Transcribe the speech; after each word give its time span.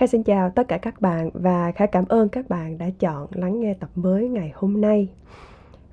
Kha 0.00 0.06
xin 0.06 0.22
chào 0.22 0.50
tất 0.50 0.68
cả 0.68 0.78
các 0.78 1.00
bạn 1.00 1.30
và 1.32 1.72
Kha 1.72 1.86
cảm 1.86 2.04
ơn 2.08 2.28
các 2.28 2.48
bạn 2.48 2.78
đã 2.78 2.90
chọn 2.98 3.28
lắng 3.32 3.60
nghe 3.60 3.74
tập 3.74 3.90
mới 3.94 4.28
ngày 4.28 4.52
hôm 4.54 4.80
nay. 4.80 5.08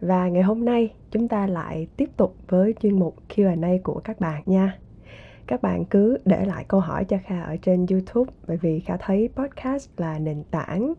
Và 0.01 0.27
ngày 0.27 0.43
hôm 0.43 0.65
nay, 0.65 0.93
chúng 1.11 1.27
ta 1.27 1.47
lại 1.47 1.87
tiếp 1.97 2.09
tục 2.17 2.35
với 2.47 2.73
chuyên 2.81 2.99
mục 2.99 3.15
Q&A 3.29 3.69
của 3.83 4.01
các 4.03 4.19
bạn 4.19 4.43
nha. 4.45 4.77
Các 5.47 5.61
bạn 5.61 5.85
cứ 5.85 6.17
để 6.25 6.45
lại 6.45 6.65
câu 6.67 6.79
hỏi 6.79 7.05
cho 7.05 7.17
Kha 7.25 7.41
ở 7.41 7.55
trên 7.61 7.85
YouTube, 7.89 8.33
bởi 8.47 8.57
vì 8.57 8.79
Kha 8.79 8.97
thấy 8.97 9.29
podcast 9.35 9.89
là 9.97 10.19
nền 10.19 10.43
tảng 10.51 10.93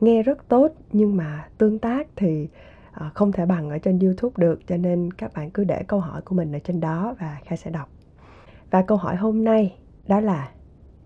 nghe 0.00 0.22
rất 0.22 0.48
tốt, 0.48 0.68
nhưng 0.92 1.16
mà 1.16 1.48
tương 1.58 1.78
tác 1.78 2.08
thì 2.16 2.48
ờ, 2.92 3.10
không 3.14 3.32
thể 3.32 3.46
bằng 3.46 3.70
ở 3.70 3.78
trên 3.78 3.98
YouTube 3.98 4.32
được, 4.36 4.60
cho 4.66 4.76
nên 4.76 5.10
các 5.12 5.32
bạn 5.34 5.50
cứ 5.50 5.64
để 5.64 5.82
câu 5.86 6.00
hỏi 6.00 6.22
của 6.22 6.34
mình 6.34 6.52
ở 6.52 6.58
trên 6.58 6.80
đó 6.80 7.14
và 7.20 7.38
Kha 7.44 7.56
sẽ 7.56 7.70
đọc. 7.70 7.88
Và 8.70 8.82
câu 8.82 8.98
hỏi 8.98 9.16
hôm 9.16 9.44
nay 9.44 9.74
đó 10.08 10.20
là 10.20 10.48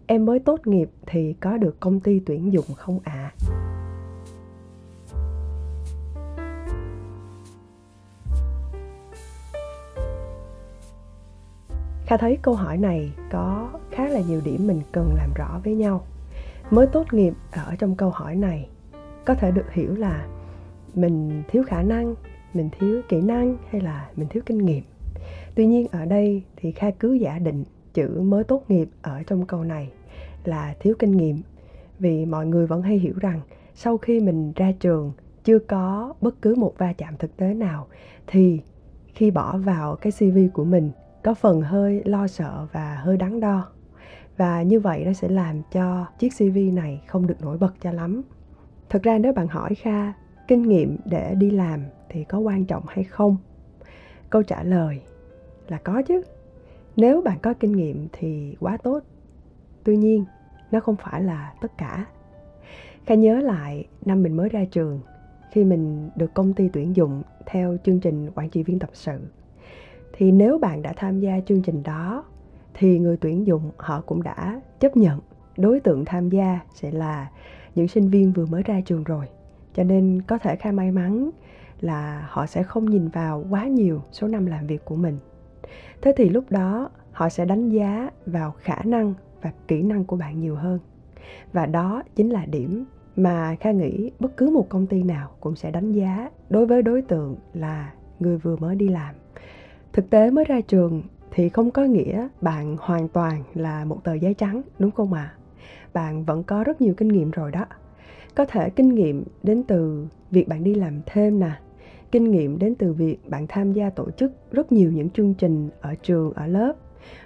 em 0.07 0.27
mới 0.27 0.39
tốt 0.39 0.66
nghiệp 0.66 0.91
thì 1.07 1.32
có 1.41 1.57
được 1.57 1.80
công 1.80 2.00
ty 2.00 2.21
tuyển 2.27 2.53
dụng 2.53 2.75
không 2.77 2.99
ạ? 3.04 3.12
À? 3.12 3.54
Kha 12.07 12.17
thấy 12.17 12.39
câu 12.43 12.54
hỏi 12.54 12.76
này 12.76 13.12
có 13.31 13.71
khá 13.90 14.09
là 14.09 14.21
nhiều 14.21 14.40
điểm 14.45 14.67
mình 14.67 14.81
cần 14.93 15.14
làm 15.14 15.31
rõ 15.35 15.61
với 15.64 15.75
nhau. 15.75 16.04
Mới 16.71 16.86
tốt 16.86 17.12
nghiệp 17.12 17.34
ở 17.53 17.75
trong 17.79 17.96
câu 17.96 18.11
hỏi 18.11 18.36
này 18.36 18.68
có 19.25 19.34
thể 19.34 19.50
được 19.50 19.73
hiểu 19.73 19.95
là 19.95 20.26
mình 20.95 21.43
thiếu 21.48 21.64
khả 21.67 21.82
năng, 21.82 22.14
mình 22.54 22.68
thiếu 22.79 23.00
kỹ 23.09 23.21
năng 23.21 23.57
hay 23.71 23.81
là 23.81 24.09
mình 24.17 24.29
thiếu 24.29 24.43
kinh 24.46 24.59
nghiệm. 24.59 24.82
Tuy 25.54 25.67
nhiên 25.67 25.86
ở 25.93 26.04
đây 26.04 26.43
thì 26.57 26.73
Kha 26.73 26.90
cứ 26.90 27.12
giả 27.12 27.39
định 27.39 27.64
chữ 27.94 28.21
mới 28.21 28.44
tốt 28.44 28.62
nghiệp 28.68 28.89
ở 29.03 29.22
trong 29.26 29.46
câu 29.46 29.64
này 29.64 29.93
là 30.44 30.75
thiếu 30.80 30.94
kinh 30.98 31.16
nghiệm. 31.16 31.43
Vì 31.98 32.27
mọi 32.27 32.47
người 32.47 32.67
vẫn 32.67 32.83
hay 32.83 32.98
hiểu 32.98 33.14
rằng 33.20 33.41
sau 33.75 33.98
khi 33.98 34.20
mình 34.20 34.53
ra 34.56 34.72
trường, 34.80 35.12
chưa 35.45 35.59
có 35.59 36.15
bất 36.20 36.42
cứ 36.42 36.55
một 36.55 36.75
va 36.78 36.92
chạm 36.92 37.17
thực 37.17 37.37
tế 37.37 37.55
nào, 37.55 37.87
thì 38.27 38.61
khi 39.15 39.31
bỏ 39.31 39.59
vào 39.59 39.97
cái 39.97 40.12
cv 40.12 40.39
của 40.55 40.65
mình, 40.65 40.91
có 41.22 41.34
phần 41.34 41.61
hơi 41.61 42.03
lo 42.05 42.27
sợ 42.27 42.67
và 42.72 42.95
hơi 42.95 43.17
đắn 43.17 43.41
đo. 43.41 43.67
Và 44.37 44.62
như 44.62 44.81
vậy 44.81 45.05
nó 45.05 45.12
sẽ 45.12 45.28
làm 45.28 45.62
cho 45.72 46.06
chiếc 46.19 46.28
cv 46.39 46.59
này 46.72 47.03
không 47.06 47.27
được 47.27 47.42
nổi 47.42 47.59
bật 47.59 47.75
cho 47.81 47.92
lắm. 47.92 48.22
Thực 48.89 49.03
ra 49.03 49.19
nếu 49.19 49.33
bạn 49.33 49.47
hỏi 49.47 49.75
kha, 49.75 50.12
kinh 50.48 50.62
nghiệm 50.62 50.97
để 51.05 51.34
đi 51.34 51.50
làm 51.50 51.81
thì 52.09 52.25
có 52.25 52.39
quan 52.39 52.65
trọng 52.65 52.83
hay 52.89 53.05
không? 53.05 53.37
Câu 54.31 54.42
trả 54.42 54.62
lời 54.62 55.00
là 55.69 55.78
có 55.84 56.03
chứ 56.03 56.22
nếu 56.97 57.23
bạn 57.23 57.39
có 57.42 57.55
kinh 57.55 57.73
nghiệm 57.73 58.09
thì 58.12 58.56
quá 58.61 58.77
tốt. 58.77 59.00
Tuy 59.84 59.97
nhiên, 59.97 60.25
nó 60.70 60.81
không 60.81 60.97
phải 60.97 61.23
là 61.23 61.55
tất 61.61 61.78
cả. 61.78 62.06
Khá 63.06 63.14
nhớ 63.14 63.41
lại 63.41 63.89
năm 64.05 64.23
mình 64.23 64.37
mới 64.37 64.48
ra 64.48 64.64
trường, 64.70 65.00
khi 65.53 65.65
mình 65.65 66.11
được 66.17 66.34
công 66.34 66.53
ty 66.53 66.69
tuyển 66.69 66.97
dụng 66.97 67.22
theo 67.47 67.77
chương 67.84 68.00
trình 68.00 68.31
quản 68.34 68.50
trị 68.50 68.62
viên 68.62 68.78
tập 68.78 68.91
sự. 68.92 69.20
Thì 70.12 70.33
nếu 70.33 70.59
bạn 70.59 70.83
đã 70.83 70.92
tham 70.97 71.20
gia 71.20 71.41
chương 71.47 71.62
trình 71.62 71.83
đó, 71.83 72.25
thì 72.75 72.98
người 72.98 73.17
tuyển 73.17 73.47
dụng 73.47 73.70
họ 73.77 74.00
cũng 74.00 74.22
đã 74.22 74.61
chấp 74.81 74.97
nhận. 74.97 75.20
Đối 75.56 75.81
tượng 75.81 76.05
tham 76.05 76.28
gia 76.28 76.61
sẽ 76.75 76.91
là 76.91 77.31
những 77.75 77.89
sinh 77.89 78.09
viên 78.09 78.33
vừa 78.33 78.47
mới 78.47 78.62
ra 78.62 78.81
trường 78.81 79.05
rồi. 79.05 79.27
Cho 79.75 79.84
nên 79.84 80.22
có 80.22 80.39
thể 80.39 80.56
khá 80.56 80.72
may 80.72 80.91
mắn 80.91 81.31
là 81.81 82.27
họ 82.31 82.47
sẽ 82.47 82.62
không 82.62 82.91
nhìn 82.91 83.09
vào 83.09 83.45
quá 83.50 83.67
nhiều 83.67 84.03
số 84.12 84.28
năm 84.28 84.47
làm 84.47 84.67
việc 84.67 84.84
của 84.84 84.97
mình 84.97 85.19
thế 86.03 86.12
thì 86.17 86.28
lúc 86.28 86.44
đó, 86.50 86.91
họ 87.12 87.28
sẽ 87.28 87.44
đánh 87.44 87.69
giá 87.69 88.11
vào 88.27 88.55
khả 88.58 88.78
năng 88.84 89.14
và 89.42 89.53
kỹ 89.69 89.83
năng 89.83 90.05
của 90.05 90.16
bạn 90.16 90.41
nhiều 90.41 90.56
hơn. 90.56 90.78
Và 91.53 91.66
đó 91.66 92.03
chính 92.14 92.31
là 92.31 92.47
điểm 92.47 92.84
mà 93.16 93.56
kha 93.61 93.70
nghĩ 93.70 94.11
bất 94.20 94.36
cứ 94.36 94.50
một 94.50 94.69
công 94.69 94.86
ty 94.86 95.03
nào 95.03 95.31
cũng 95.41 95.56
sẽ 95.56 95.70
đánh 95.70 95.92
giá 95.92 96.31
đối 96.50 96.66
với 96.66 96.83
đối 96.83 97.03
tượng 97.03 97.36
là 97.55 97.92
người 98.20 98.39
vừa 98.39 98.56
mới 98.56 98.77
đi 98.77 98.89
làm. 98.89 99.15
Thực 99.93 100.10
tế 100.10 100.31
mới 100.31 100.44
ra 100.44 100.60
trường 100.60 101.03
thì 101.31 101.49
không 101.49 101.71
có 101.71 101.82
nghĩa 101.82 102.28
bạn 102.41 102.76
hoàn 102.81 103.09
toàn 103.09 103.43
là 103.54 103.84
một 103.84 104.04
tờ 104.04 104.15
giấy 104.15 104.34
trắng, 104.34 104.62
đúng 104.78 104.91
không 104.91 105.12
ạ? 105.12 105.34
À? 105.37 105.38
bạn 105.94 106.25
vẫn 106.25 106.43
có 106.43 106.65
rất 106.65 106.81
nhiều 106.81 106.94
kinh 106.97 107.09
nghiệm 107.09 107.31
rồi 107.31 107.50
đó. 107.50 107.65
Có 108.34 108.44
thể 108.44 108.70
kinh 108.70 108.94
nghiệm 108.94 109.25
đến 109.43 109.62
từ 109.62 110.06
việc 110.31 110.49
bạn 110.49 110.65
đi 110.65 110.75
làm 110.75 111.00
thêm 111.06 111.41
nè 111.41 111.50
kinh 112.14 112.30
nghiệm 112.30 112.58
đến 112.58 112.75
từ 112.75 112.92
việc 112.92 113.30
bạn 113.30 113.47
tham 113.48 113.72
gia 113.72 113.91
tổ 113.91 114.10
chức 114.10 114.32
rất 114.52 114.72
nhiều 114.72 114.92
những 114.92 115.10
chương 115.10 115.34
trình 115.34 115.70
ở 115.80 115.94
trường, 115.94 116.32
ở 116.32 116.47
lớp, 116.47 116.72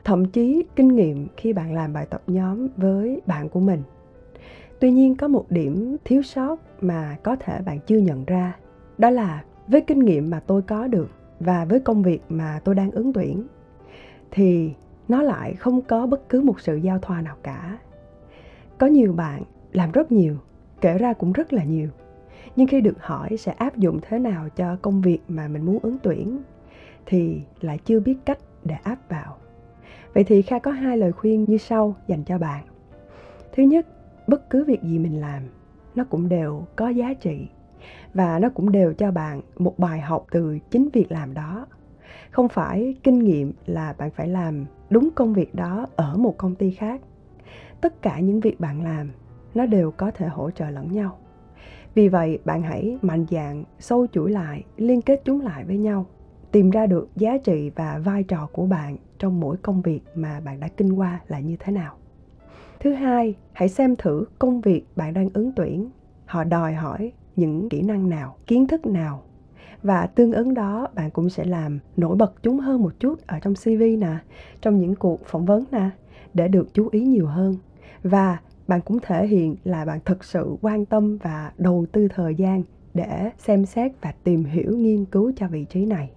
thậm 0.04 0.24
chí 0.24 0.64
kinh 0.76 0.88
nghiệm 0.88 1.26
khi 1.36 1.52
bạn 1.52 1.74
làm 1.74 1.92
bài 1.92 2.06
tập 2.10 2.22
nhóm 2.26 2.68
với 2.76 3.20
bạn 3.26 3.48
của 3.48 3.60
mình. 3.60 3.82
Tuy 4.80 4.90
nhiên, 4.90 5.16
có 5.16 5.28
một 5.28 5.46
điểm 5.50 5.96
thiếu 6.04 6.22
sót 6.22 6.60
mà 6.80 7.16
có 7.22 7.36
thể 7.36 7.60
bạn 7.66 7.78
chưa 7.86 7.98
nhận 7.98 8.24
ra, 8.24 8.56
đó 8.98 9.10
là 9.10 9.44
với 9.66 9.80
kinh 9.80 9.98
nghiệm 9.98 10.30
mà 10.30 10.40
tôi 10.40 10.62
có 10.62 10.86
được 10.86 11.10
và 11.40 11.64
với 11.64 11.80
công 11.80 12.02
việc 12.02 12.22
mà 12.28 12.60
tôi 12.64 12.74
đang 12.74 12.90
ứng 12.90 13.12
tuyển, 13.12 13.46
thì 14.30 14.72
nó 15.08 15.22
lại 15.22 15.54
không 15.54 15.82
có 15.82 16.06
bất 16.06 16.28
cứ 16.28 16.40
một 16.40 16.60
sự 16.60 16.76
giao 16.76 16.98
thoa 16.98 17.22
nào 17.22 17.36
cả. 17.42 17.78
Có 18.78 18.86
nhiều 18.86 19.12
bạn 19.12 19.42
làm 19.72 19.92
rất 19.92 20.12
nhiều, 20.12 20.36
kể 20.80 20.98
ra 20.98 21.12
cũng 21.12 21.32
rất 21.32 21.52
là 21.52 21.64
nhiều 21.64 21.88
nhưng 22.56 22.66
khi 22.66 22.80
được 22.80 22.96
hỏi 23.00 23.36
sẽ 23.36 23.52
áp 23.52 23.76
dụng 23.76 23.98
thế 24.02 24.18
nào 24.18 24.48
cho 24.56 24.76
công 24.82 25.00
việc 25.00 25.18
mà 25.28 25.48
mình 25.48 25.66
muốn 25.66 25.78
ứng 25.82 25.96
tuyển, 26.02 26.38
thì 27.06 27.40
lại 27.60 27.78
chưa 27.84 28.00
biết 28.00 28.16
cách 28.24 28.38
để 28.64 28.74
áp 28.82 28.98
vào. 29.08 29.36
Vậy 30.14 30.24
thì 30.24 30.42
kha 30.42 30.58
có 30.58 30.70
hai 30.70 30.96
lời 30.96 31.12
khuyên 31.12 31.44
như 31.48 31.58
sau 31.58 31.96
dành 32.06 32.24
cho 32.24 32.38
bạn. 32.38 32.64
Thứ 33.52 33.62
nhất, 33.62 33.86
bất 34.26 34.50
cứ 34.50 34.64
việc 34.64 34.82
gì 34.82 34.98
mình 34.98 35.20
làm, 35.20 35.42
nó 35.94 36.04
cũng 36.04 36.28
đều 36.28 36.64
có 36.76 36.88
giá 36.88 37.14
trị 37.14 37.48
và 38.14 38.38
nó 38.38 38.48
cũng 38.48 38.72
đều 38.72 38.92
cho 38.92 39.10
bạn 39.10 39.40
một 39.58 39.78
bài 39.78 40.00
học 40.00 40.26
từ 40.30 40.58
chính 40.70 40.88
việc 40.92 41.12
làm 41.12 41.34
đó. 41.34 41.66
Không 42.30 42.48
phải 42.48 42.96
kinh 43.02 43.18
nghiệm 43.18 43.52
là 43.66 43.94
bạn 43.98 44.10
phải 44.10 44.28
làm 44.28 44.66
đúng 44.90 45.10
công 45.14 45.34
việc 45.34 45.54
đó 45.54 45.86
ở 45.96 46.16
một 46.16 46.34
công 46.38 46.54
ty 46.54 46.70
khác. 46.70 47.00
Tất 47.80 48.02
cả 48.02 48.20
những 48.20 48.40
việc 48.40 48.60
bạn 48.60 48.82
làm, 48.84 49.10
nó 49.54 49.66
đều 49.66 49.90
có 49.90 50.10
thể 50.10 50.26
hỗ 50.26 50.50
trợ 50.50 50.70
lẫn 50.70 50.92
nhau 50.92 51.18
vì 51.94 52.08
vậy, 52.08 52.38
bạn 52.44 52.62
hãy 52.62 52.98
mạnh 53.02 53.26
dạn 53.30 53.64
sâu 53.78 54.06
chuỗi 54.12 54.30
lại, 54.30 54.64
liên 54.76 55.02
kết 55.02 55.22
chúng 55.24 55.40
lại 55.40 55.64
với 55.64 55.78
nhau, 55.78 56.06
tìm 56.52 56.70
ra 56.70 56.86
được 56.86 57.08
giá 57.16 57.38
trị 57.44 57.70
và 57.74 57.98
vai 57.98 58.22
trò 58.22 58.48
của 58.52 58.66
bạn 58.66 58.96
trong 59.18 59.40
mỗi 59.40 59.56
công 59.56 59.82
việc 59.82 60.00
mà 60.14 60.40
bạn 60.40 60.60
đã 60.60 60.68
kinh 60.68 60.92
qua 60.92 61.20
là 61.28 61.40
như 61.40 61.56
thế 61.58 61.72
nào. 61.72 61.94
Thứ 62.80 62.92
hai, 62.92 63.34
hãy 63.52 63.68
xem 63.68 63.96
thử 63.96 64.24
công 64.38 64.60
việc 64.60 64.84
bạn 64.96 65.14
đang 65.14 65.28
ứng 65.34 65.52
tuyển. 65.56 65.90
Họ 66.26 66.44
đòi 66.44 66.74
hỏi 66.74 67.12
những 67.36 67.68
kỹ 67.68 67.82
năng 67.82 68.08
nào, 68.08 68.36
kiến 68.46 68.66
thức 68.66 68.86
nào? 68.86 69.22
Và 69.82 70.06
tương 70.06 70.32
ứng 70.32 70.54
đó, 70.54 70.88
bạn 70.94 71.10
cũng 71.10 71.30
sẽ 71.30 71.44
làm 71.44 71.78
nổi 71.96 72.16
bật 72.16 72.32
chúng 72.42 72.58
hơn 72.58 72.82
một 72.82 72.92
chút 73.00 73.26
ở 73.26 73.38
trong 73.40 73.54
cv 73.54 73.82
nè, 73.98 74.16
trong 74.60 74.80
những 74.80 74.94
cuộc 74.94 75.26
phỏng 75.26 75.46
vấn 75.46 75.64
nè, 75.72 75.90
để 76.34 76.48
được 76.48 76.74
chú 76.74 76.88
ý 76.92 77.00
nhiều 77.00 77.26
hơn. 77.26 77.56
Và 78.02 78.38
bạn 78.68 78.80
cũng 78.80 78.98
thể 79.02 79.26
hiện 79.26 79.56
là 79.64 79.84
bạn 79.84 80.00
thực 80.04 80.24
sự 80.24 80.56
quan 80.60 80.84
tâm 80.84 81.16
và 81.16 81.52
đầu 81.58 81.86
tư 81.92 82.08
thời 82.14 82.34
gian 82.34 82.62
để 82.94 83.30
xem 83.38 83.66
xét 83.66 83.92
và 84.00 84.12
tìm 84.24 84.44
hiểu 84.44 84.76
nghiên 84.76 85.04
cứu 85.04 85.32
cho 85.36 85.48
vị 85.48 85.64
trí 85.64 85.86
này. 85.86 86.10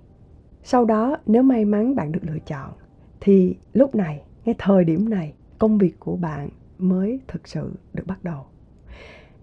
Sau 0.64 0.86
đó, 0.86 1.18
nếu 1.26 1.44
may 1.44 1.66
mắn 1.66 1.96
bạn 1.96 2.12
được 2.12 2.20
lựa 2.24 2.40
chọn, 2.40 2.72
thì 3.20 3.56
lúc 3.74 3.96
này, 3.96 4.22
ngay 4.46 4.56
thời 4.58 4.84
điểm 4.84 5.10
này, 5.10 5.34
công 5.60 5.78
việc 5.78 6.00
của 6.00 6.16
bạn 6.16 6.50
mới 6.78 7.20
thực 7.28 7.48
sự 7.48 7.72
được 7.94 8.04
bắt 8.08 8.24
đầu. 8.24 8.46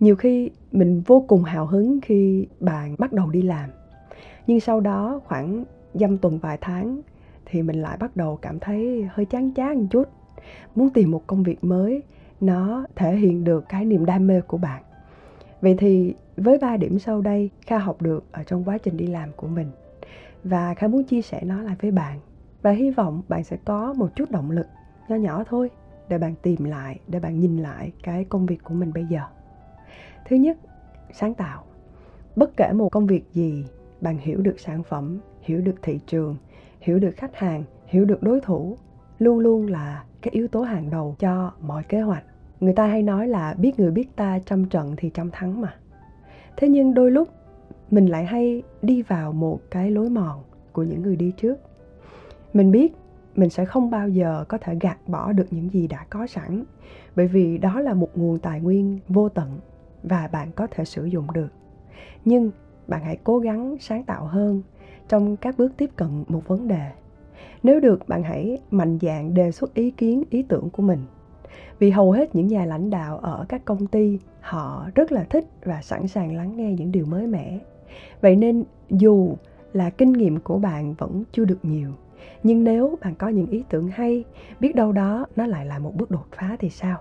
Nhiều 0.01 0.17
khi 0.17 0.51
mình 0.73 1.03
vô 1.07 1.25
cùng 1.29 1.45
hào 1.45 1.67
hứng 1.67 2.01
khi 2.01 2.47
bạn 2.61 2.95
bắt 2.99 3.13
đầu 3.13 3.31
đi 3.31 3.43
làm, 3.43 3.71
nhưng 4.47 4.61
sau 4.61 4.81
đó 4.81 5.21
khoảng 5.25 5.65
dăm 5.95 6.19
tuần 6.19 6.39
vài 6.39 6.59
tháng 6.61 7.01
thì 7.47 7.63
mình 7.63 7.83
lại 7.83 7.97
bắt 8.01 8.17
đầu 8.17 8.37
cảm 8.37 8.59
thấy 8.59 9.09
hơi 9.11 9.27
chán 9.27 9.51
chán 9.51 9.79
một 9.79 9.87
chút, 9.91 10.09
muốn 10.75 10.91
tìm 10.91 11.11
một 11.11 11.27
công 11.27 11.43
việc 11.43 11.65
mới 11.65 12.03
nó 12.41 12.87
thể 12.97 13.17
hiện 13.17 13.45
được 13.45 13.65
cái 13.69 13.85
niềm 13.85 14.05
đam 14.05 14.27
mê 14.27 14.41
của 14.41 14.59
bạn. 14.59 14.83
Vậy 15.61 15.75
thì 15.79 16.15
với 16.37 16.59
ba 16.59 16.77
điểm 16.77 16.99
sau 16.99 17.21
đây, 17.21 17.51
kha 17.67 17.79
học 17.79 18.03
được 18.03 18.25
ở 18.33 18.43
trong 18.43 18.65
quá 18.65 18.79
trình 18.79 18.97
đi 18.97 19.07
làm 19.07 19.29
của 19.37 19.47
mình. 19.47 19.71
Và 20.45 20.75
kha 20.75 20.89
muốn 20.89 21.05
chia 21.05 21.23
sẻ 21.23 21.41
nó 21.45 21.63
lại 21.63 21.77
với 21.81 21.91
bạn. 21.91 22.21
Và 22.63 22.71
hy 22.71 22.91
vọng 22.91 23.23
bạn 23.29 23.45
sẽ 23.45 23.57
có 23.65 23.93
một 23.93 24.09
chút 24.17 24.31
động 24.31 24.51
lực 24.51 24.67
nho 25.09 25.17
nhỏ 25.17 25.45
thôi 25.45 25.71
để 26.09 26.19
bạn 26.19 26.35
tìm 26.43 26.65
lại, 26.65 27.01
để 27.07 27.21
bạn 27.21 27.41
nhìn 27.41 27.57
lại 27.57 27.93
cái 28.03 28.25
công 28.25 28.47
việc 28.47 28.65
của 28.65 28.75
mình 28.75 28.93
bây 28.93 29.05
giờ. 29.05 29.21
Thứ 30.29 30.37
nhất, 30.37 30.59
sáng 31.13 31.35
tạo. 31.35 31.65
Bất 32.37 32.57
kể 32.57 32.73
một 32.73 32.89
công 32.93 33.07
việc 33.07 33.25
gì, 33.33 33.65
bạn 34.01 34.19
hiểu 34.19 34.41
được 34.41 34.61
sản 34.61 34.83
phẩm, 34.83 35.19
hiểu 35.41 35.61
được 35.61 35.75
thị 35.83 36.01
trường, 36.07 36.37
hiểu 36.81 36.99
được 36.99 37.11
khách 37.17 37.37
hàng, 37.37 37.65
hiểu 37.87 38.05
được 38.05 38.23
đối 38.23 38.41
thủ 38.41 38.77
luôn 39.19 39.39
luôn 39.39 39.67
là 39.67 40.05
cái 40.23 40.33
yếu 40.33 40.49
tố 40.49 40.63
hàng 40.63 40.91
đầu 40.91 41.17
cho 41.19 41.53
mọi 41.61 41.83
kế 41.83 42.01
hoạch. 42.01 42.25
Người 42.61 42.73
ta 42.73 42.87
hay 42.87 43.03
nói 43.03 43.29
là 43.29 43.55
biết 43.55 43.81
người 43.81 43.91
biết 43.91 44.17
ta 44.17 44.39
trăm 44.47 44.65
trận 44.65 44.95
thì 44.97 45.11
trăm 45.15 45.31
thắng 45.31 45.61
mà. 45.61 45.75
Thế 46.57 46.69
nhưng 46.69 46.95
đôi 46.95 47.11
lúc, 47.11 47.29
mình 47.91 48.07
lại 48.07 48.25
hay 48.25 48.63
đi 48.83 49.03
vào 49.03 49.33
một 49.33 49.61
cái 49.71 49.91
lối 49.91 50.11
mòn 50.11 50.43
của 50.73 50.83
những 50.83 51.03
người 51.03 51.17
đi 51.17 51.33
trước. 51.37 51.59
Mình 52.53 52.71
biết 52.71 52.95
mình 53.37 53.51
sẽ 53.51 53.65
không 53.65 53.91
bao 53.91 54.09
giờ 54.09 54.45
có 54.49 54.59
thể 54.59 54.75
gạt 54.81 54.99
bỏ 55.07 55.33
được 55.33 55.47
những 55.51 55.69
gì 55.69 55.87
đã 55.87 56.07
có 56.11 56.27
sẵn, 56.27 56.65
bởi 57.17 57.27
vì 57.27 57.59
đó 57.59 57.81
là 57.81 57.95
một 57.95 58.11
nguồn 58.15 58.39
tài 58.39 58.61
nguyên 58.61 58.99
vô 59.09 59.29
tận 59.29 59.59
và 60.03 60.29
bạn 60.33 60.53
có 60.53 60.67
thể 60.71 60.85
sử 60.85 61.05
dụng 61.05 61.33
được. 61.33 61.49
Nhưng 62.25 62.51
bạn 62.89 63.05
hãy 63.05 63.19
cố 63.25 63.39
gắng 63.39 63.77
sáng 63.81 64.05
tạo 64.05 64.25
hơn 64.25 64.63
trong 65.09 65.37
các 65.37 65.59
bước 65.59 65.73
tiếp 65.77 65.91
cận 65.97 66.25
một 66.29 66.49
vấn 66.49 66.69
đề 66.69 66.91
nếu 67.63 67.81
được, 67.81 68.09
bạn 68.09 68.23
hãy 68.23 68.59
mạnh 68.71 68.99
dạn 69.03 69.35
đề 69.35 69.51
xuất 69.53 69.75
ý 69.75 69.91
kiến, 69.91 70.25
ý 70.31 70.43
tưởng 70.43 70.71
của 70.71 70.83
mình. 70.83 70.99
Vì 71.79 71.91
hầu 71.91 72.13
hết 72.13 72.35
những 72.35 72.47
nhà 72.47 72.65
lãnh 72.65 72.91
đạo 72.91 73.19
ở 73.19 73.45
các 73.49 73.65
công 73.65 73.87
ty, 73.87 74.19
họ 74.41 74.87
rất 74.95 75.13
là 75.13 75.25
thích 75.25 75.45
và 75.65 75.83
sẵn 75.83 76.09
sàng 76.09 76.37
lắng 76.37 76.57
nghe 76.57 76.73
những 76.73 76.93
điều 76.93 77.07
mới 77.07 77.27
mẻ. 77.27 77.59
Vậy 78.21 78.37
nên, 78.37 78.65
dù 78.91 79.35
là 79.73 79.91
kinh 79.91 80.13
nghiệm 80.13 80.41
của 80.41 80.59
bạn 80.59 80.95
vẫn 80.99 81.25
chưa 81.33 81.45
được 81.45 81.59
nhiều, 81.63 81.91
nhưng 82.43 82.65
nếu 82.65 82.99
bạn 83.03 83.15
có 83.15 83.29
những 83.29 83.47
ý 83.47 83.65
tưởng 83.69 83.89
hay, 83.89 84.25
biết 84.61 84.75
đâu 84.75 84.93
đó 84.93 85.27
nó 85.37 85.47
lại 85.47 85.67
là 85.67 85.79
một 85.79 85.93
bước 85.97 86.11
đột 86.11 86.27
phá 86.37 86.57
thì 86.59 86.71
sao? 86.71 86.99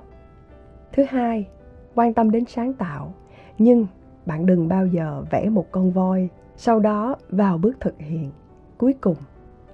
Thứ 0.93 1.03
hai, 1.09 1.47
quan 1.95 2.13
tâm 2.13 2.31
đến 2.31 2.45
sáng 2.47 2.73
tạo, 2.73 3.13
nhưng 3.57 3.87
bạn 4.25 4.45
đừng 4.45 4.67
bao 4.67 4.87
giờ 4.87 5.23
vẽ 5.31 5.49
một 5.49 5.65
con 5.71 5.91
voi, 5.91 6.29
sau 6.55 6.79
đó 6.79 7.15
vào 7.29 7.57
bước 7.57 7.77
thực 7.79 7.99
hiện. 7.99 8.31
Cuối 8.77 8.93
cùng 9.01 9.15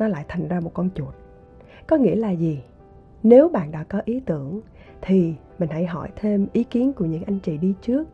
nó 0.03 0.09
lại 0.09 0.25
thành 0.27 0.47
ra 0.47 0.59
một 0.59 0.71
con 0.73 0.89
chuột. 0.95 1.13
Có 1.87 1.95
nghĩa 1.95 2.15
là 2.15 2.31
gì? 2.31 2.63
Nếu 3.23 3.49
bạn 3.49 3.71
đã 3.71 3.83
có 3.83 4.01
ý 4.05 4.19
tưởng, 4.19 4.61
thì 5.01 5.33
mình 5.59 5.69
hãy 5.69 5.85
hỏi 5.85 6.09
thêm 6.15 6.47
ý 6.53 6.63
kiến 6.63 6.93
của 6.93 7.05
những 7.05 7.23
anh 7.23 7.39
chị 7.39 7.57
đi 7.57 7.73
trước. 7.81 8.07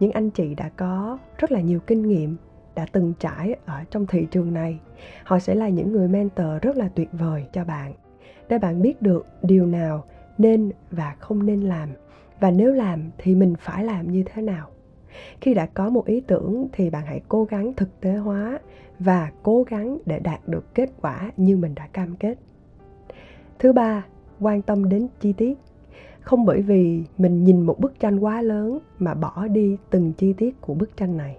Những 0.00 0.12
anh 0.12 0.30
chị 0.30 0.54
đã 0.54 0.68
có 0.76 1.18
rất 1.38 1.52
là 1.52 1.60
nhiều 1.60 1.80
kinh 1.86 2.02
nghiệm, 2.08 2.36
đã 2.74 2.86
từng 2.92 3.12
trải 3.18 3.56
ở 3.66 3.84
trong 3.90 4.06
thị 4.06 4.26
trường 4.30 4.54
này. 4.54 4.78
Họ 5.24 5.38
sẽ 5.38 5.54
là 5.54 5.68
những 5.68 5.92
người 5.92 6.08
mentor 6.08 6.62
rất 6.62 6.76
là 6.76 6.88
tuyệt 6.94 7.08
vời 7.12 7.44
cho 7.52 7.64
bạn. 7.64 7.92
Để 8.48 8.58
bạn 8.58 8.82
biết 8.82 9.02
được 9.02 9.26
điều 9.42 9.66
nào 9.66 10.04
nên 10.38 10.70
và 10.90 11.16
không 11.18 11.46
nên 11.46 11.60
làm, 11.60 11.88
và 12.40 12.50
nếu 12.50 12.72
làm 12.72 13.10
thì 13.18 13.34
mình 13.34 13.54
phải 13.58 13.84
làm 13.84 14.12
như 14.12 14.24
thế 14.26 14.42
nào 14.42 14.68
khi 15.40 15.54
đã 15.54 15.66
có 15.66 15.90
một 15.90 16.06
ý 16.06 16.20
tưởng 16.20 16.66
thì 16.72 16.90
bạn 16.90 17.06
hãy 17.06 17.20
cố 17.28 17.44
gắng 17.44 17.72
thực 17.74 18.00
tế 18.00 18.12
hóa 18.12 18.58
và 18.98 19.30
cố 19.42 19.62
gắng 19.62 19.98
để 20.06 20.18
đạt 20.18 20.48
được 20.48 20.74
kết 20.74 20.90
quả 21.00 21.30
như 21.36 21.56
mình 21.56 21.74
đã 21.74 21.88
cam 21.92 22.16
kết. 22.16 22.38
Thứ 23.58 23.72
ba, 23.72 24.04
quan 24.40 24.62
tâm 24.62 24.88
đến 24.88 25.08
chi 25.20 25.32
tiết. 25.32 25.58
Không 26.20 26.44
bởi 26.44 26.62
vì 26.62 27.02
mình 27.18 27.44
nhìn 27.44 27.60
một 27.60 27.80
bức 27.80 28.00
tranh 28.00 28.18
quá 28.18 28.42
lớn 28.42 28.78
mà 28.98 29.14
bỏ 29.14 29.46
đi 29.46 29.76
từng 29.90 30.12
chi 30.12 30.32
tiết 30.32 30.60
của 30.60 30.74
bức 30.74 30.96
tranh 30.96 31.16
này. 31.16 31.38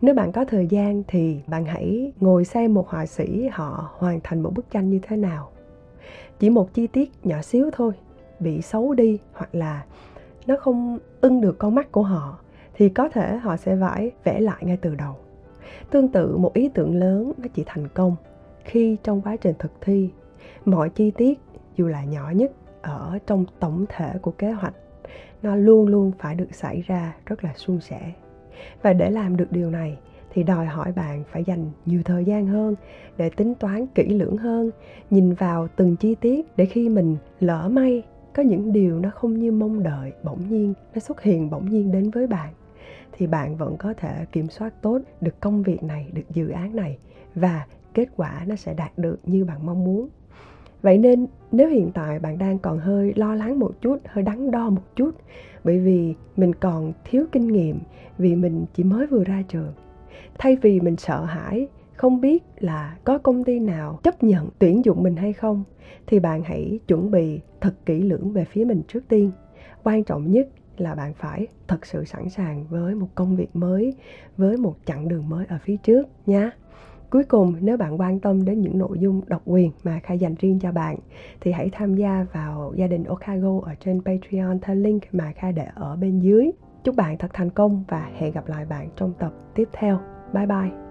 Nếu 0.00 0.14
bạn 0.14 0.32
có 0.32 0.44
thời 0.44 0.66
gian 0.66 1.02
thì 1.08 1.40
bạn 1.46 1.64
hãy 1.64 2.12
ngồi 2.20 2.44
xem 2.44 2.74
một 2.74 2.88
họa 2.88 3.06
sĩ 3.06 3.48
họ 3.52 3.90
hoàn 3.98 4.20
thành 4.22 4.42
một 4.42 4.52
bức 4.54 4.70
tranh 4.70 4.90
như 4.90 4.98
thế 5.02 5.16
nào. 5.16 5.50
Chỉ 6.38 6.50
một 6.50 6.74
chi 6.74 6.86
tiết 6.86 7.10
nhỏ 7.24 7.42
xíu 7.42 7.70
thôi, 7.72 7.92
bị 8.40 8.62
xấu 8.62 8.94
đi 8.94 9.18
hoặc 9.32 9.54
là 9.54 9.84
nó 10.46 10.56
không 10.56 10.98
ưng 11.20 11.40
được 11.40 11.58
con 11.58 11.74
mắt 11.74 11.92
của 11.92 12.02
họ 12.02 12.38
thì 12.76 12.88
có 12.88 13.08
thể 13.08 13.36
họ 13.36 13.56
sẽ 13.56 13.76
phải 13.80 14.10
vẽ 14.24 14.40
lại 14.40 14.58
ngay 14.60 14.76
từ 14.76 14.94
đầu. 14.94 15.14
Tương 15.90 16.08
tự, 16.08 16.36
một 16.36 16.54
ý 16.54 16.68
tưởng 16.68 16.94
lớn 16.94 17.32
nó 17.36 17.48
chỉ 17.54 17.62
thành 17.66 17.88
công 17.88 18.16
khi 18.64 18.96
trong 19.02 19.20
quá 19.20 19.36
trình 19.36 19.54
thực 19.58 19.72
thi. 19.80 20.10
Mọi 20.64 20.88
chi 20.88 21.10
tiết, 21.10 21.38
dù 21.76 21.86
là 21.86 22.04
nhỏ 22.04 22.30
nhất, 22.30 22.52
ở 22.82 23.18
trong 23.26 23.44
tổng 23.60 23.84
thể 23.88 24.12
của 24.22 24.30
kế 24.30 24.52
hoạch, 24.52 24.74
nó 25.42 25.56
luôn 25.56 25.86
luôn 25.86 26.12
phải 26.18 26.34
được 26.34 26.54
xảy 26.54 26.82
ra 26.86 27.16
rất 27.26 27.44
là 27.44 27.52
suôn 27.56 27.80
sẻ. 27.80 28.12
Và 28.82 28.92
để 28.92 29.10
làm 29.10 29.36
được 29.36 29.52
điều 29.52 29.70
này, 29.70 29.98
thì 30.30 30.42
đòi 30.42 30.66
hỏi 30.66 30.92
bạn 30.92 31.24
phải 31.32 31.44
dành 31.44 31.70
nhiều 31.86 32.00
thời 32.04 32.24
gian 32.24 32.46
hơn 32.46 32.74
để 33.16 33.30
tính 33.30 33.54
toán 33.54 33.86
kỹ 33.86 34.08
lưỡng 34.08 34.36
hơn, 34.36 34.70
nhìn 35.10 35.34
vào 35.34 35.68
từng 35.76 35.96
chi 35.96 36.14
tiết 36.14 36.46
để 36.56 36.66
khi 36.66 36.88
mình 36.88 37.16
lỡ 37.40 37.68
may, 37.72 38.02
có 38.34 38.42
những 38.42 38.72
điều 38.72 39.00
nó 39.00 39.10
không 39.10 39.38
như 39.38 39.52
mong 39.52 39.82
đợi, 39.82 40.12
bỗng 40.22 40.48
nhiên 40.48 40.74
nó 40.94 41.00
xuất 41.00 41.22
hiện 41.22 41.50
bỗng 41.50 41.70
nhiên 41.70 41.92
đến 41.92 42.10
với 42.10 42.26
bạn 42.26 42.52
thì 43.12 43.26
bạn 43.26 43.56
vẫn 43.56 43.76
có 43.76 43.94
thể 43.96 44.24
kiểm 44.32 44.48
soát 44.48 44.82
tốt 44.82 44.98
được 45.20 45.40
công 45.40 45.62
việc 45.62 45.82
này, 45.82 46.10
được 46.12 46.30
dự 46.30 46.48
án 46.48 46.76
này 46.76 46.98
và 47.34 47.66
kết 47.94 48.08
quả 48.16 48.44
nó 48.46 48.56
sẽ 48.56 48.74
đạt 48.74 48.98
được 48.98 49.18
như 49.24 49.44
bạn 49.44 49.66
mong 49.66 49.84
muốn. 49.84 50.08
Vậy 50.82 50.98
nên 50.98 51.26
nếu 51.52 51.68
hiện 51.68 51.90
tại 51.94 52.18
bạn 52.18 52.38
đang 52.38 52.58
còn 52.58 52.78
hơi 52.78 53.12
lo 53.16 53.34
lắng 53.34 53.58
một 53.58 53.72
chút, 53.80 53.98
hơi 54.04 54.24
đắn 54.24 54.50
đo 54.50 54.70
một 54.70 54.96
chút, 54.96 55.10
bởi 55.64 55.78
vì 55.78 56.14
mình 56.36 56.54
còn 56.54 56.92
thiếu 57.04 57.26
kinh 57.32 57.46
nghiệm, 57.46 57.78
vì 58.18 58.36
mình 58.36 58.66
chỉ 58.74 58.84
mới 58.84 59.06
vừa 59.06 59.24
ra 59.24 59.42
trường, 59.48 59.72
thay 60.38 60.56
vì 60.56 60.80
mình 60.80 60.96
sợ 60.96 61.24
hãi, 61.24 61.68
không 61.92 62.20
biết 62.20 62.44
là 62.58 62.96
có 63.04 63.18
công 63.18 63.44
ty 63.44 63.60
nào 63.60 64.00
chấp 64.02 64.22
nhận 64.22 64.48
tuyển 64.58 64.84
dụng 64.84 65.02
mình 65.02 65.16
hay 65.16 65.32
không, 65.32 65.64
thì 66.06 66.18
bạn 66.20 66.42
hãy 66.42 66.78
chuẩn 66.88 67.10
bị 67.10 67.40
thật 67.60 67.74
kỹ 67.86 68.02
lưỡng 68.02 68.32
về 68.32 68.44
phía 68.44 68.64
mình 68.64 68.82
trước 68.88 69.08
tiên. 69.08 69.30
Quan 69.82 70.04
trọng 70.04 70.30
nhất 70.30 70.48
là 70.80 70.94
bạn 70.94 71.14
phải 71.14 71.46
thật 71.68 71.86
sự 71.86 72.04
sẵn 72.04 72.28
sàng 72.28 72.64
với 72.68 72.94
một 72.94 73.08
công 73.14 73.36
việc 73.36 73.56
mới 73.56 73.94
với 74.36 74.56
một 74.56 74.76
chặng 74.84 75.08
đường 75.08 75.28
mới 75.28 75.46
ở 75.46 75.58
phía 75.64 75.76
trước 75.76 76.06
nha 76.26 76.50
Cuối 77.10 77.24
cùng, 77.24 77.54
nếu 77.60 77.76
bạn 77.76 78.00
quan 78.00 78.20
tâm 78.20 78.44
đến 78.44 78.60
những 78.60 78.78
nội 78.78 78.98
dung 78.98 79.20
độc 79.26 79.42
quyền 79.44 79.70
mà 79.84 80.00
Kha 80.02 80.14
dành 80.14 80.34
riêng 80.38 80.58
cho 80.62 80.72
bạn, 80.72 80.96
thì 81.40 81.52
hãy 81.52 81.70
tham 81.72 81.94
gia 81.94 82.26
vào 82.32 82.72
gia 82.76 82.86
đình 82.86 83.04
Okago 83.04 83.60
ở 83.62 83.74
trên 83.80 84.00
Patreon 84.04 84.58
theo 84.62 84.76
link 84.76 85.02
mà 85.12 85.32
Kha 85.32 85.52
để 85.52 85.66
ở 85.74 85.96
bên 85.96 86.18
dưới. 86.18 86.50
Chúc 86.84 86.96
bạn 86.96 87.18
thật 87.18 87.30
thành 87.32 87.50
công 87.50 87.84
và 87.88 88.10
hẹn 88.18 88.32
gặp 88.32 88.48
lại 88.48 88.64
bạn 88.64 88.88
trong 88.96 89.12
tập 89.18 89.32
tiếp 89.54 89.68
theo. 89.72 90.00
Bye 90.32 90.46
bye! 90.46 90.85